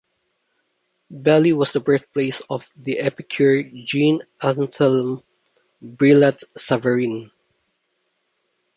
[1.11, 5.21] Belley was the birthplace of the epicure Jean-Anthelme
[5.83, 7.29] Brillat-Savarin.